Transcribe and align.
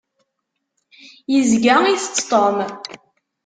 Yezga 1.33 1.75
itett 1.93 2.27
Tom. 2.29 2.57